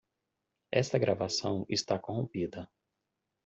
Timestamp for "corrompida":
1.99-2.67